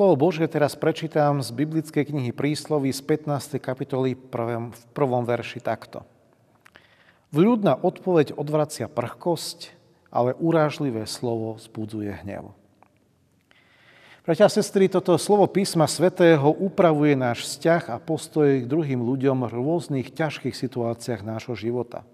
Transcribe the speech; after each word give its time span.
Slovo 0.00 0.16
Božie 0.16 0.48
teraz 0.48 0.80
prečítam 0.80 1.44
z 1.44 1.52
biblickej 1.52 2.08
knihy 2.08 2.32
Prísloví 2.32 2.88
z 2.88 3.04
15. 3.04 3.60
kapitoly 3.60 4.16
v 4.16 4.82
prvom 4.96 5.22
verši 5.28 5.60
takto. 5.60 6.08
Vľudná 7.36 7.76
odpoveď 7.76 8.32
odvracia 8.32 8.88
prchkosť, 8.88 9.76
ale 10.08 10.32
urážlivé 10.40 11.04
slovo 11.04 11.60
zbudzuje 11.60 12.16
hnev. 12.24 12.56
Bratia 14.24 14.48
a 14.48 14.54
sestry, 14.56 14.88
toto 14.88 15.20
slovo 15.20 15.44
písma 15.44 15.84
svätého 15.84 16.48
upravuje 16.48 17.12
náš 17.12 17.44
vzťah 17.44 17.92
a 17.92 18.00
postoj 18.00 18.56
k 18.56 18.64
druhým 18.64 19.04
ľuďom 19.04 19.44
v 19.44 19.52
rôznych 19.52 20.16
ťažkých 20.16 20.56
situáciách 20.56 21.20
nášho 21.20 21.52
života. 21.52 22.08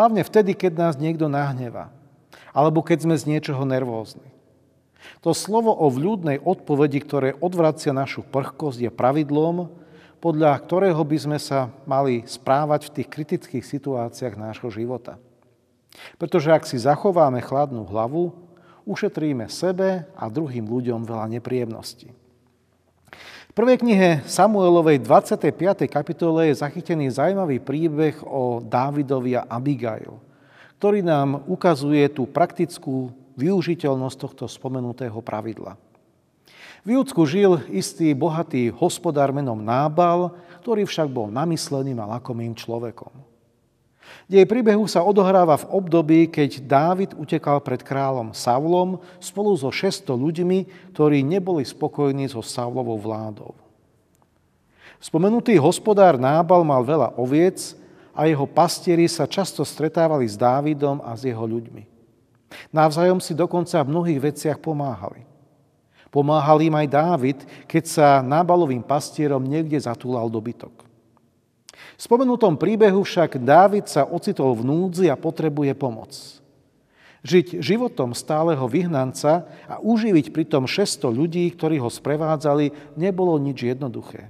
Hlavne 0.00 0.24
vtedy, 0.24 0.56
keď 0.56 0.72
nás 0.80 0.94
niekto 0.96 1.28
nahneva, 1.28 1.92
alebo 2.56 2.80
keď 2.80 3.04
sme 3.04 3.20
z 3.20 3.36
niečoho 3.36 3.68
nervózni. 3.68 4.32
To 5.22 5.34
slovo 5.34 5.74
o 5.74 5.86
vľúdnej 5.90 6.42
odpovedi, 6.42 6.98
ktoré 7.02 7.28
odvracia 7.38 7.90
našu 7.94 8.22
prchkosť, 8.26 8.78
je 8.86 8.90
pravidlom, 8.90 9.70
podľa 10.22 10.54
ktorého 10.62 11.02
by 11.02 11.18
sme 11.18 11.38
sa 11.42 11.74
mali 11.82 12.22
správať 12.22 12.86
v 12.86 12.94
tých 13.00 13.08
kritických 13.10 13.64
situáciách 13.66 14.38
nášho 14.38 14.70
života. 14.70 15.18
Pretože 16.16 16.54
ak 16.54 16.62
si 16.64 16.78
zachováme 16.78 17.42
chladnú 17.42 17.82
hlavu, 17.84 18.30
ušetríme 18.86 19.50
sebe 19.50 20.06
a 20.14 20.24
druhým 20.30 20.66
ľuďom 20.66 21.02
veľa 21.06 21.26
nepríjemností. 21.38 22.14
V 23.52 23.60
prvej 23.60 23.84
knihe 23.84 24.24
Samuelovej 24.24 25.04
25. 25.04 25.84
kapitole 25.84 26.48
je 26.48 26.56
zachytený 26.56 27.12
zaujímavý 27.12 27.60
príbeh 27.60 28.16
o 28.24 28.64
Dávidovi 28.64 29.36
a 29.36 29.44
Abigail, 29.44 30.16
ktorý 30.80 31.04
nám 31.04 31.44
ukazuje 31.44 32.08
tú 32.08 32.24
praktickú 32.24 33.12
využiteľnosť 33.36 34.16
tohto 34.18 34.44
spomenutého 34.48 35.16
pravidla. 35.24 35.78
V 36.82 36.98
Júdsku 36.98 37.22
žil 37.30 37.62
istý 37.70 38.10
bohatý 38.10 38.74
hospodár 38.74 39.30
menom 39.30 39.62
Nábal, 39.62 40.34
ktorý 40.58 40.82
však 40.82 41.06
bol 41.06 41.30
namysleným 41.30 42.02
a 42.02 42.18
lakomým 42.18 42.58
človekom. 42.58 43.14
Dej 44.26 44.50
príbehu 44.50 44.90
sa 44.90 45.06
odohráva 45.06 45.54
v 45.62 45.68
období, 45.70 46.20
keď 46.26 46.58
Dávid 46.66 47.10
utekal 47.14 47.62
pred 47.62 47.86
kráľom 47.86 48.34
Saulom 48.34 48.98
spolu 49.22 49.54
so 49.54 49.70
600 49.70 50.10
ľuďmi, 50.10 50.90
ktorí 50.90 51.22
neboli 51.22 51.62
spokojní 51.62 52.26
so 52.26 52.42
Saulovou 52.42 52.98
vládou. 52.98 53.54
Spomenutý 55.02 55.58
hospodár 55.58 56.18
Nábal 56.18 56.62
mal 56.66 56.82
veľa 56.82 57.14
oviec 57.14 57.78
a 58.10 58.26
jeho 58.26 58.46
pastieri 58.46 59.06
sa 59.06 59.26
často 59.26 59.62
stretávali 59.62 60.26
s 60.26 60.38
Dávidom 60.38 60.98
a 61.02 61.14
s 61.14 61.26
jeho 61.26 61.42
ľuďmi. 61.42 61.91
Navzájom 62.70 63.18
si 63.18 63.32
dokonca 63.36 63.80
v 63.82 63.90
mnohých 63.92 64.20
veciach 64.32 64.58
pomáhali. 64.58 65.24
Pomáhal 66.12 66.60
im 66.60 66.74
aj 66.76 66.88
Dávid, 66.92 67.38
keď 67.64 67.84
sa 67.88 68.08
nábalovým 68.20 68.84
pastierom 68.84 69.40
niekde 69.40 69.80
zatúlal 69.80 70.28
dobytok. 70.28 70.84
V 71.96 72.00
spomenutom 72.00 72.60
príbehu 72.60 73.00
však 73.00 73.40
Dávid 73.40 73.88
sa 73.88 74.04
ocitol 74.04 74.52
v 74.52 74.68
núdzi 74.68 75.08
a 75.08 75.16
potrebuje 75.16 75.72
pomoc. 75.72 76.12
Žiť 77.22 77.62
životom 77.62 78.12
stáleho 78.12 78.66
vyhnanca 78.66 79.46
a 79.70 79.78
uživiť 79.78 80.34
pritom 80.34 80.66
600 80.66 81.06
ľudí, 81.08 81.46
ktorí 81.54 81.78
ho 81.78 81.86
sprevádzali, 81.86 82.98
nebolo 82.98 83.38
nič 83.38 83.72
jednoduché. 83.72 84.28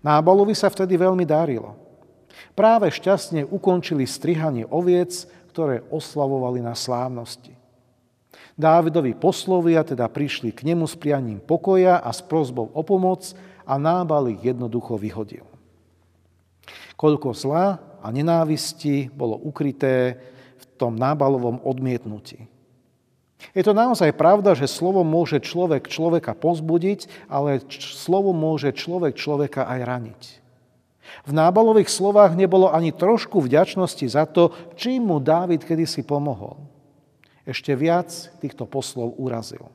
Nábalovi 0.00 0.54
sa 0.54 0.70
vtedy 0.70 0.94
veľmi 0.94 1.26
darilo. 1.26 1.74
Práve 2.54 2.88
šťastne 2.88 3.48
ukončili 3.48 4.06
strihanie 4.06 4.64
oviec, 4.68 5.26
ktoré 5.52 5.84
oslavovali 5.92 6.64
na 6.64 6.72
slávnosti. 6.72 7.52
Dávidovi 8.56 9.12
poslovia 9.12 9.84
teda 9.84 10.08
prišli 10.08 10.52
k 10.52 10.64
nemu 10.72 10.88
s 10.88 10.96
prianím 10.96 11.40
pokoja 11.40 12.00
a 12.00 12.08
s 12.08 12.24
prozbou 12.24 12.72
o 12.72 12.80
pomoc 12.80 13.36
a 13.68 13.76
Nábal 13.76 14.32
ich 14.32 14.40
jednoducho 14.40 14.96
vyhodil. 14.96 15.44
Koľko 16.96 17.36
zla 17.36 17.80
a 18.00 18.06
nenávisti 18.08 19.12
bolo 19.12 19.36
ukryté 19.36 20.16
v 20.56 20.64
tom 20.80 20.96
nábalovom 20.96 21.60
odmietnutí. 21.62 22.48
Je 23.50 23.62
to 23.66 23.74
naozaj 23.74 24.14
pravda, 24.14 24.54
že 24.54 24.70
slovo 24.70 25.02
môže 25.02 25.42
človek 25.42 25.90
človeka 25.90 26.32
pozbudiť, 26.38 27.10
ale 27.26 27.58
slovo 27.82 28.30
môže 28.30 28.70
človek 28.70 29.18
človeka 29.18 29.66
aj 29.66 29.80
raniť. 29.82 30.41
V 31.26 31.32
nábalových 31.34 31.90
slovách 31.90 32.38
nebolo 32.38 32.70
ani 32.70 32.94
trošku 32.94 33.42
vďačnosti 33.42 34.06
za 34.06 34.24
to, 34.26 34.54
čím 34.78 35.10
mu 35.10 35.18
Dávid 35.18 35.66
kedysi 35.66 36.06
pomohol. 36.06 36.58
Ešte 37.42 37.74
viac 37.74 38.10
týchto 38.38 38.66
poslov 38.70 39.18
urazil. 39.18 39.66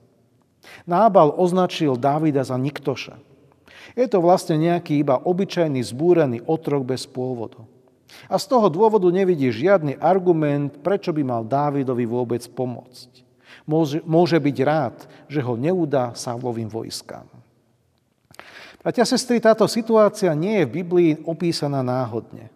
Nábal 0.87 1.35
označil 1.35 1.99
Dávida 1.99 2.43
za 2.43 2.55
niktoša. 2.55 3.19
Je 3.95 4.07
to 4.07 4.19
vlastne 4.19 4.59
nejaký 4.59 4.99
iba 4.99 5.19
obyčajný 5.19 5.79
zbúrený 5.83 6.43
otrok 6.47 6.83
bez 6.83 7.07
pôvodu. 7.07 7.63
A 8.31 8.39
z 8.39 8.45
toho 8.47 8.71
dôvodu 8.71 9.07
nevidí 9.11 9.51
žiadny 9.51 9.99
argument, 9.99 10.79
prečo 10.79 11.11
by 11.11 11.23
mal 11.27 11.43
Dávidovi 11.43 12.07
vôbec 12.07 12.43
pomôcť. 12.47 13.27
Môže, 13.67 13.99
môže 14.07 14.39
byť 14.39 14.57
rád, 14.63 14.97
že 15.27 15.43
ho 15.43 15.59
neudá 15.59 16.15
Savlovým 16.15 16.71
vojskám. 16.71 17.27
Bratia 18.87 19.03
a 19.03 19.11
sestry, 19.19 19.43
táto 19.43 19.67
situácia 19.67 20.31
nie 20.31 20.63
je 20.63 20.67
v 20.71 20.75
Biblii 20.79 21.11
opísaná 21.27 21.83
náhodne. 21.83 22.47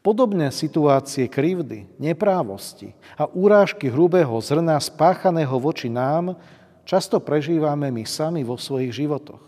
Podobné 0.00 0.48
situácie 0.48 1.28
krivdy, 1.28 1.84
neprávosti 2.00 2.96
a 3.12 3.28
úrážky 3.28 3.92
hrubého 3.92 4.32
zrna 4.40 4.80
spáchaného 4.80 5.52
voči 5.60 5.92
nám 5.92 6.40
často 6.88 7.20
prežívame 7.20 7.92
my 7.92 8.08
sami 8.08 8.40
vo 8.40 8.56
svojich 8.56 9.04
životoch. 9.04 9.44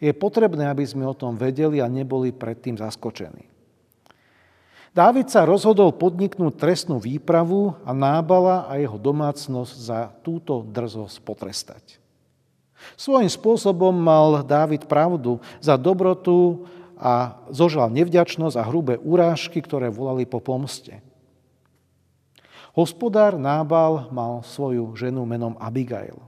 Je 0.00 0.16
potrebné, 0.16 0.64
aby 0.64 0.88
sme 0.88 1.04
o 1.04 1.12
tom 1.12 1.36
vedeli 1.36 1.84
a 1.84 1.92
neboli 1.92 2.32
predtým 2.32 2.80
zaskočení. 2.80 3.44
Dávid 4.96 5.28
sa 5.28 5.44
rozhodol 5.44 5.92
podniknúť 5.92 6.56
trestnú 6.56 6.96
výpravu 6.96 7.76
a 7.84 7.92
Nábala 7.92 8.64
a 8.64 8.80
jeho 8.80 8.96
domácnosť 8.96 9.74
za 9.76 10.08
túto 10.24 10.64
drzosť 10.64 11.20
potrestať. 11.20 12.05
Svojím 12.96 13.28
spôsobom 13.28 13.92
mal 13.92 14.44
Dávid 14.44 14.84
pravdu 14.84 15.40
za 15.60 15.76
dobrotu 15.76 16.68
a 16.96 17.40
zožal 17.52 17.92
nevďačnosť 17.92 18.56
a 18.56 18.66
hrubé 18.68 18.96
urážky, 19.00 19.60
ktoré 19.60 19.92
volali 19.92 20.24
po 20.24 20.40
pomste. 20.40 21.04
Hospodár 22.76 23.40
Nábal 23.40 24.12
mal 24.12 24.44
svoju 24.44 24.92
ženu 24.96 25.24
menom 25.24 25.56
Abigail. 25.56 26.20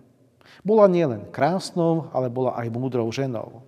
Bola 0.65 0.89
nielen 0.89 1.29
krásnou, 1.29 2.09
ale 2.13 2.33
bola 2.33 2.57
aj 2.57 2.73
múdrou 2.73 3.09
ženou. 3.13 3.65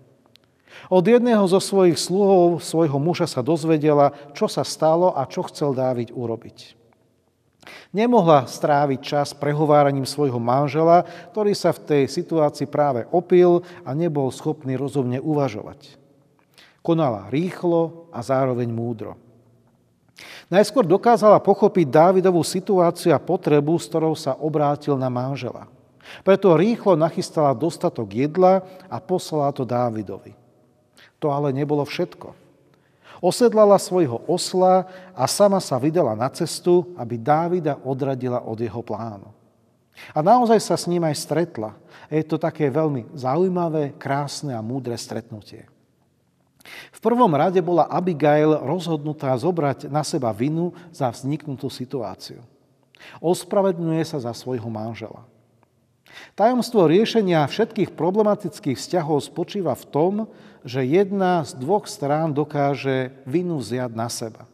Od 0.89 1.05
jedného 1.05 1.45
zo 1.45 1.61
svojich 1.61 2.01
sluhov, 2.01 2.65
svojho 2.65 2.97
muža 2.97 3.29
sa 3.29 3.45
dozvedela, 3.45 4.17
čo 4.33 4.49
sa 4.49 4.65
stalo 4.65 5.13
a 5.13 5.29
čo 5.29 5.45
chcel 5.45 5.77
Dávid 5.77 6.09
urobiť. 6.09 6.80
Nemohla 7.91 8.47
stráviť 8.47 9.01
čas 9.03 9.29
prehováraním 9.35 10.07
svojho 10.07 10.39
manžela, 10.39 11.03
ktorý 11.35 11.51
sa 11.59 11.75
v 11.75 11.83
tej 11.83 12.03
situácii 12.07 12.71
práve 12.71 13.03
opil 13.11 13.67
a 13.83 13.91
nebol 13.99 14.31
schopný 14.31 14.79
rozumne 14.79 15.19
uvažovať. 15.19 15.99
Konala 16.87 17.27
rýchlo 17.35 18.07
a 18.15 18.23
zároveň 18.23 18.71
múdro. 18.71 19.19
Najskôr 20.47 20.87
dokázala 20.87 21.43
pochopiť 21.43 21.87
Dávidovú 21.91 22.47
situáciu 22.47 23.11
a 23.11 23.19
potrebu, 23.19 23.75
s 23.75 23.91
ktorou 23.91 24.15
sa 24.15 24.39
obrátil 24.39 24.95
na 24.95 25.11
manžela. 25.11 25.67
Preto 26.23 26.55
rýchlo 26.55 26.95
nachystala 26.95 27.55
dostatok 27.55 28.07
jedla 28.15 28.63
a 28.87 29.03
poslala 29.03 29.51
to 29.51 29.67
Dávidovi. 29.67 30.35
To 31.19 31.31
ale 31.31 31.51
nebolo 31.51 31.83
všetko. 31.83 32.50
Osedlala 33.21 33.77
svojho 33.77 34.25
osla 34.25 34.89
a 35.13 35.29
sama 35.29 35.61
sa 35.61 35.77
vydala 35.77 36.17
na 36.17 36.33
cestu, 36.33 36.89
aby 36.97 37.21
Dávida 37.21 37.77
odradila 37.85 38.41
od 38.41 38.57
jeho 38.57 38.81
plánu. 38.81 39.29
A 40.17 40.25
naozaj 40.25 40.57
sa 40.65 40.77
s 40.81 40.89
ním 40.89 41.05
aj 41.05 41.21
stretla. 41.21 41.77
Je 42.09 42.25
to 42.25 42.41
také 42.41 42.73
veľmi 42.73 43.13
zaujímavé, 43.13 43.93
krásne 44.01 44.57
a 44.57 44.65
múdre 44.65 44.97
stretnutie. 44.97 45.69
V 46.93 46.99
prvom 47.01 47.33
rade 47.33 47.61
bola 47.61 47.89
Abigail 47.89 48.57
rozhodnutá 48.65 49.33
zobrať 49.37 49.89
na 49.93 50.01
seba 50.01 50.33
vinu 50.33 50.73
za 50.89 51.09
vzniknutú 51.13 51.69
situáciu. 51.69 52.41
Ospravedlňuje 53.21 54.05
sa 54.05 54.21
za 54.21 54.33
svojho 54.33 54.69
manžela. 54.69 55.25
Tajomstvo 56.35 56.91
riešenia 56.91 57.47
všetkých 57.47 57.95
problematických 57.95 58.79
vzťahov 58.79 59.23
spočíva 59.23 59.75
v 59.79 59.89
tom, 59.89 60.15
že 60.67 60.85
jedna 60.85 61.47
z 61.47 61.57
dvoch 61.57 61.89
strán 61.89 62.35
dokáže 62.37 63.15
vinu 63.25 63.61
vziať 63.63 63.93
na 63.95 64.09
seba. 64.13 64.45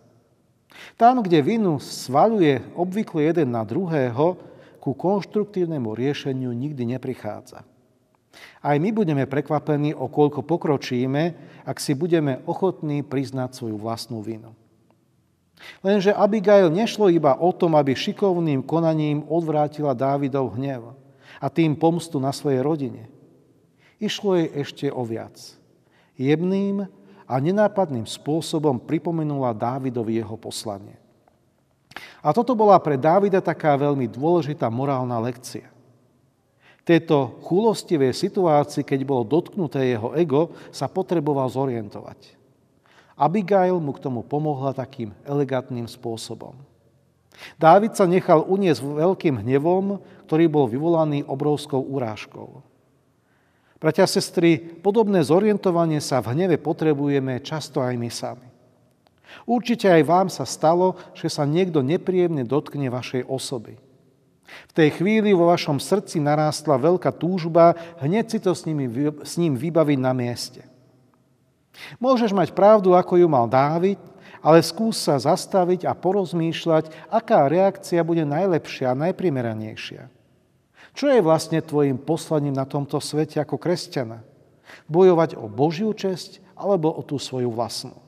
Tam, 1.00 1.24
kde 1.24 1.40
vinu 1.40 1.80
svaluje 1.80 2.60
obvykle 2.76 3.32
jeden 3.32 3.56
na 3.56 3.64
druhého, 3.64 4.36
ku 4.78 4.94
konštruktívnemu 4.94 5.98
riešeniu 5.98 6.54
nikdy 6.54 6.94
neprichádza. 6.94 7.66
Aj 8.62 8.76
my 8.76 8.92
budeme 8.92 9.26
prekvapení, 9.26 9.96
o 9.96 10.06
koľko 10.06 10.44
pokročíme, 10.46 11.34
ak 11.66 11.80
si 11.82 11.96
budeme 11.96 12.44
ochotní 12.46 13.02
priznať 13.02 13.56
svoju 13.56 13.80
vlastnú 13.80 14.22
vinu. 14.22 14.54
Lenže 15.80 16.12
Abigail 16.12 16.68
nešlo 16.68 17.08
iba 17.08 17.32
o 17.34 17.50
tom, 17.50 17.74
aby 17.74 17.96
šikovným 17.96 18.60
konaním 18.62 19.24
odvrátila 19.26 19.96
Dávidov 19.96 20.54
hnev 20.54 21.05
a 21.40 21.46
tým 21.52 21.76
pomstu 21.76 22.16
na 22.20 22.32
svojej 22.32 22.60
rodine. 22.64 23.08
Išlo 23.96 24.36
jej 24.36 24.48
ešte 24.60 24.86
o 24.92 25.02
viac. 25.04 25.36
Jemným 26.16 26.88
a 27.26 27.34
nenápadným 27.40 28.04
spôsobom 28.04 28.80
pripomenula 28.80 29.56
Dávidovi 29.56 30.20
jeho 30.20 30.36
poslanie. 30.36 30.96
A 32.20 32.32
toto 32.34 32.52
bola 32.52 32.76
pre 32.76 33.00
Dávida 33.00 33.40
taká 33.40 33.72
veľmi 33.78 34.04
dôležitá 34.10 34.68
morálna 34.68 35.16
lekcia. 35.20 35.68
Tejto 36.86 37.42
chulostivej 37.42 38.14
situácii, 38.14 38.86
keď 38.86 39.00
bolo 39.02 39.26
dotknuté 39.26 39.96
jeho 39.96 40.14
ego, 40.14 40.54
sa 40.70 40.86
potreboval 40.86 41.50
zorientovať. 41.50 42.38
Abigail 43.18 43.80
mu 43.80 43.90
k 43.96 44.02
tomu 44.06 44.22
pomohla 44.22 44.76
takým 44.76 45.10
elegantným 45.26 45.88
spôsobom. 45.88 46.54
Dávid 47.60 47.92
sa 47.92 48.08
nechal 48.08 48.44
uniesť 48.44 48.80
veľkým 48.80 49.44
hnevom, 49.44 50.00
ktorý 50.24 50.44
bol 50.48 50.66
vyvolaný 50.66 51.22
obrovskou 51.24 51.80
urážkou. 51.80 52.64
Bratia 53.76 54.08
a 54.08 54.10
sestry, 54.10 54.56
podobné 54.56 55.20
zorientovanie 55.20 56.00
sa 56.00 56.24
v 56.24 56.32
hneve 56.32 56.56
potrebujeme 56.56 57.44
často 57.44 57.84
aj 57.84 57.94
my 58.00 58.08
sami. 58.08 58.48
Určite 59.44 59.92
aj 59.92 60.02
vám 60.08 60.28
sa 60.32 60.48
stalo, 60.48 60.96
že 61.12 61.28
sa 61.28 61.44
niekto 61.44 61.84
nepríjemne 61.84 62.42
dotkne 62.42 62.88
vašej 62.88 63.28
osoby. 63.28 63.76
V 64.46 64.72
tej 64.72 64.96
chvíli 64.96 65.36
vo 65.36 65.50
vašom 65.52 65.76
srdci 65.76 66.22
narástla 66.22 66.80
veľká 66.80 67.12
túžba 67.12 67.76
hneď 68.00 68.24
si 68.32 68.38
to 68.40 68.54
s, 68.56 68.64
nimi, 68.64 68.88
s 69.26 69.36
ním 69.36 69.58
vybaviť 69.58 69.98
na 70.00 70.12
mieste. 70.16 70.62
Môžeš 72.00 72.32
mať 72.32 72.56
pravdu, 72.56 72.96
ako 72.96 73.20
ju 73.20 73.28
mal 73.28 73.44
Dávid, 73.50 74.00
ale 74.46 74.62
skús 74.62 75.02
sa 75.02 75.18
zastaviť 75.18 75.90
a 75.90 75.92
porozmýšľať, 75.98 77.10
aká 77.10 77.50
reakcia 77.50 78.06
bude 78.06 78.22
najlepšia 78.22 78.94
a 78.94 79.00
najprimeranejšia. 79.10 80.06
Čo 80.94 81.10
je 81.10 81.18
vlastne 81.18 81.58
tvojim 81.58 81.98
poslaním 81.98 82.54
na 82.54 82.62
tomto 82.62 83.02
svete 83.02 83.42
ako 83.42 83.58
kresťana? 83.58 84.22
Bojovať 84.86 85.34
o 85.34 85.50
Božiu 85.50 85.90
česť 85.90 86.38
alebo 86.54 86.94
o 86.94 87.02
tú 87.02 87.18
svoju 87.18 87.50
vlastnú? 87.50 87.98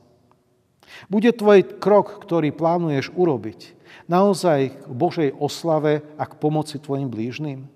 Bude 1.11 1.35
tvoj 1.35 1.77
krok, 1.83 2.23
ktorý 2.23 2.55
plánuješ 2.55 3.11
urobiť, 3.13 3.75
naozaj 4.07 4.87
k 4.87 4.89
Božej 4.89 5.29
oslave 5.35 6.07
a 6.15 6.23
k 6.23 6.39
pomoci 6.39 6.79
tvojim 6.79 7.11
blížnym? 7.11 7.67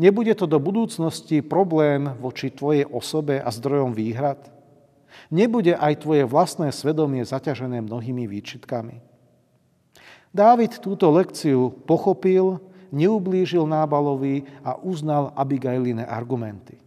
Nebude 0.00 0.32
to 0.32 0.48
do 0.48 0.56
budúcnosti 0.56 1.44
problém 1.44 2.08
voči 2.18 2.48
tvojej 2.48 2.88
osobe 2.88 3.36
a 3.36 3.52
zdrojom 3.52 3.92
výhrad? 3.92 4.53
Nebude 5.32 5.74
aj 5.74 6.04
tvoje 6.04 6.22
vlastné 6.26 6.70
svedomie 6.70 7.24
zaťažené 7.24 7.80
mnohými 7.84 8.28
výčitkami? 8.28 9.00
Dávid 10.34 10.82
túto 10.82 11.06
lekciu 11.14 11.70
pochopil, 11.86 12.58
neublížil 12.90 13.62
Nábalovi 13.66 14.42
a 14.66 14.74
uznal 14.78 15.30
Abigailine 15.38 16.02
argumenty. 16.02 16.78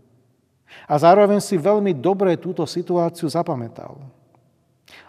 A 0.84 1.00
zároveň 1.00 1.40
si 1.40 1.56
veľmi 1.56 1.96
dobre 1.96 2.36
túto 2.36 2.68
situáciu 2.68 3.32
zapamätal. 3.32 3.96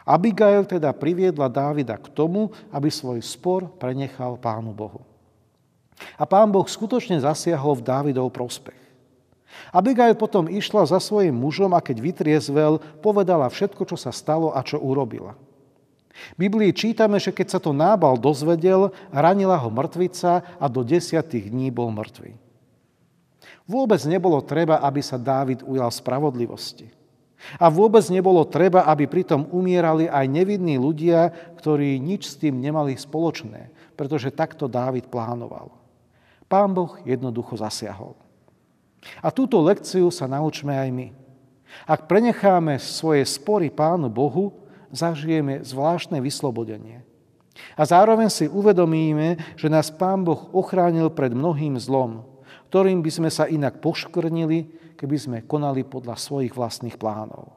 Abigail 0.07 0.65
teda 0.65 0.95
priviedla 0.95 1.51
Dávida 1.51 1.99
k 2.01 2.09
tomu, 2.15 2.49
aby 2.73 2.89
svoj 2.89 3.21
spor 3.21 3.69
prenechal 3.77 4.41
Pánu 4.41 4.73
Bohu. 4.73 5.03
A 6.15 6.25
Pán 6.25 6.49
Boh 6.49 6.65
skutočne 6.65 7.19
zasiahol 7.19 7.77
v 7.79 7.87
Dávidov 7.87 8.31
prospech. 8.31 8.88
Abigail 9.73 10.15
potom 10.17 10.49
išla 10.49 10.85
za 10.89 11.01
svojim 11.01 11.35
mužom 11.35 11.73
a 11.73 11.81
keď 11.81 11.97
vytriezvel, 12.01 12.81
povedala 13.01 13.49
všetko, 13.49 13.83
čo 13.89 13.97
sa 13.97 14.13
stalo 14.13 14.53
a 14.53 14.61
čo 14.61 14.81
urobila. 14.81 15.37
V 16.35 16.49
Biblii 16.49 16.75
čítame, 16.75 17.23
že 17.23 17.31
keď 17.31 17.47
sa 17.57 17.61
to 17.63 17.71
Nábal 17.71 18.19
dozvedel, 18.19 18.91
ranila 19.15 19.55
ho 19.55 19.71
mŕtvica 19.71 20.43
a 20.59 20.67
do 20.67 20.83
desiatých 20.83 21.49
dní 21.49 21.71
bol 21.71 21.95
mŕtvý. 21.95 22.35
Vôbec 23.69 24.01
nebolo 24.09 24.41
treba, 24.41 24.81
aby 24.81 25.05
sa 25.05 25.21
Dávid 25.21 25.61
ujal 25.63 25.93
spravodlivosti. 25.93 26.89
A 27.55 27.71
vôbec 27.71 28.03
nebolo 28.11 28.43
treba, 28.43 28.83
aby 28.89 29.07
pritom 29.07 29.47
umierali 29.55 30.11
aj 30.11 30.27
nevidní 30.27 30.75
ľudia, 30.75 31.31
ktorí 31.55 32.03
nič 32.03 32.35
s 32.35 32.35
tým 32.35 32.59
nemali 32.59 32.99
spoločné, 32.99 33.71
pretože 33.95 34.35
takto 34.35 34.67
Dávid 34.67 35.07
plánoval. 35.07 35.71
Pán 36.51 36.75
Boh 36.75 36.99
jednoducho 37.07 37.55
zasiahol. 37.55 38.19
A 39.25 39.29
túto 39.33 39.59
lekciu 39.61 40.09
sa 40.13 40.29
naučme 40.31 40.73
aj 40.75 40.91
my. 40.93 41.09
Ak 41.85 42.09
prenecháme 42.09 42.81
svoje 42.81 43.25
spory 43.29 43.69
Pánu 43.69 44.09
Bohu, 44.09 44.57
zažijeme 44.89 45.61
zvláštne 45.65 46.19
vyslobodenie. 46.19 47.05
A 47.75 47.83
zároveň 47.85 48.31
si 48.31 48.47
uvedomíme, 48.47 49.39
že 49.59 49.69
nás 49.71 49.91
Pán 49.91 50.23
Boh 50.23 50.49
ochránil 50.55 51.11
pred 51.11 51.35
mnohým 51.35 51.75
zlom, 51.77 52.25
ktorým 52.71 53.03
by 53.03 53.11
sme 53.11 53.31
sa 53.31 53.51
inak 53.51 53.83
poškvrnili, 53.83 54.95
keby 54.99 55.17
sme 55.19 55.47
konali 55.47 55.83
podľa 55.87 56.19
svojich 56.19 56.55
vlastných 56.55 56.99
plánov. 56.99 57.55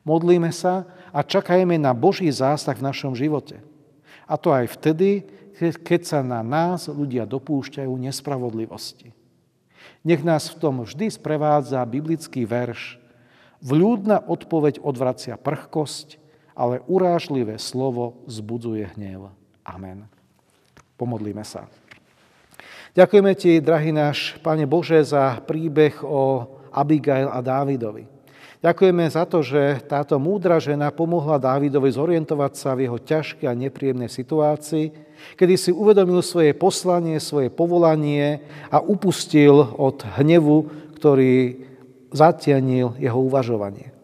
Modlíme 0.00 0.48
sa 0.48 0.88
a 1.12 1.20
čakajme 1.20 1.76
na 1.76 1.92
Boží 1.92 2.28
zásah 2.32 2.72
v 2.72 2.86
našom 2.88 3.12
živote. 3.12 3.60
A 4.24 4.40
to 4.40 4.48
aj 4.54 4.72
vtedy, 4.80 5.28
keď 5.60 6.00
sa 6.06 6.18
na 6.24 6.40
nás 6.40 6.88
ľudia 6.88 7.28
dopúšťajú 7.28 7.92
nespravodlivosti. 8.00 9.19
Nech 10.00 10.24
nás 10.24 10.48
v 10.48 10.56
tom 10.56 10.80
vždy 10.80 11.12
sprevádza 11.12 11.84
biblický 11.84 12.48
verš. 12.48 12.96
Vľúdna 13.60 14.24
odpoveď 14.24 14.80
odvracia 14.80 15.36
prchkosť, 15.36 16.16
ale 16.56 16.80
urážlivé 16.88 17.60
slovo 17.60 18.24
zbudzuje 18.24 18.96
hnev. 18.96 19.28
Amen. 19.60 20.08
Pomodlíme 20.96 21.44
sa. 21.44 21.68
Ďakujeme 22.96 23.32
Ti, 23.36 23.60
drahý 23.60 23.92
náš 23.92 24.34
Pane 24.40 24.64
Bože, 24.64 24.98
za 25.04 25.38
príbeh 25.44 26.00
o 26.02 26.48
Abigail 26.72 27.28
a 27.28 27.38
Dávidovi. 27.44 28.19
Ďakujeme 28.60 29.08
za 29.08 29.24
to, 29.24 29.40
že 29.40 29.80
táto 29.88 30.20
múdra 30.20 30.60
žena 30.60 30.92
pomohla 30.92 31.40
Dávidovi 31.40 31.88
zorientovať 31.88 32.52
sa 32.60 32.76
v 32.76 32.84
jeho 32.84 33.00
ťažkej 33.00 33.48
a 33.48 33.56
nepríjemnej 33.56 34.12
situácii, 34.12 34.92
kedy 35.40 35.54
si 35.56 35.72
uvedomil 35.72 36.20
svoje 36.20 36.52
poslanie, 36.52 37.16
svoje 37.24 37.48
povolanie 37.48 38.44
a 38.68 38.84
upustil 38.84 39.64
od 39.80 40.04
hnevu, 40.20 40.68
ktorý 41.00 41.64
zatianil 42.12 43.00
jeho 43.00 43.16
uvažovanie. 43.16 43.96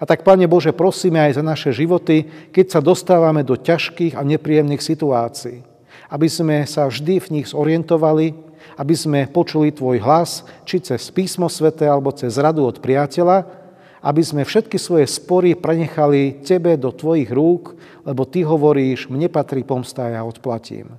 A 0.00 0.08
tak, 0.08 0.24
Pane 0.24 0.48
Bože, 0.48 0.72
prosíme 0.72 1.20
aj 1.28 1.36
za 1.36 1.44
naše 1.44 1.70
životy, 1.76 2.24
keď 2.48 2.66
sa 2.72 2.80
dostávame 2.80 3.44
do 3.44 3.60
ťažkých 3.60 4.16
a 4.16 4.24
nepríjemných 4.24 4.80
situácií 4.80 5.68
aby 6.08 6.28
sme 6.28 6.64
sa 6.64 6.88
vždy 6.88 7.20
v 7.20 7.32
nich 7.40 7.46
zorientovali, 7.52 8.32
aby 8.80 8.94
sme 8.96 9.28
počuli 9.28 9.74
Tvoj 9.74 10.00
hlas, 10.00 10.46
či 10.64 10.80
cez 10.80 11.12
písmo 11.12 11.52
svete 11.52 11.84
alebo 11.84 12.14
cez 12.14 12.36
radu 12.40 12.64
od 12.64 12.80
priateľa, 12.80 13.67
aby 14.02 14.22
sme 14.22 14.46
všetky 14.46 14.78
svoje 14.78 15.06
spory 15.10 15.58
prenechali 15.58 16.42
Tebe 16.42 16.78
do 16.78 16.94
Tvojich 16.94 17.30
rúk, 17.30 17.74
lebo 18.06 18.22
Ty 18.24 18.46
hovoríš, 18.46 19.10
mne 19.10 19.26
patrí 19.30 19.66
pomsta, 19.66 20.10
ja 20.10 20.22
odplatím. 20.22 20.94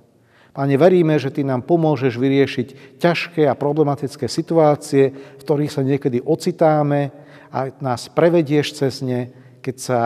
Pane, 0.51 0.75
veríme, 0.75 1.15
že 1.15 1.32
Ty 1.32 1.48
nám 1.48 1.63
pomôžeš 1.63 2.20
vyriešiť 2.20 3.00
ťažké 3.00 3.48
a 3.48 3.56
problematické 3.56 4.27
situácie, 4.27 5.13
v 5.13 5.41
ktorých 5.41 5.72
sa 5.72 5.86
niekedy 5.86 6.20
ocitáme 6.20 7.13
a 7.53 7.72
nás 7.79 8.12
prevedieš 8.12 8.75
cez 8.75 9.00
ne, 9.00 9.32
keď 9.63 9.75
sa 9.77 10.00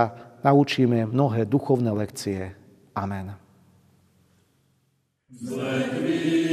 naučíme 0.43 1.09
mnohé 1.09 1.47
duchovné 1.49 1.89
lekcie. 1.95 2.53
Amen. 2.93 3.33
Zlek 5.33 6.52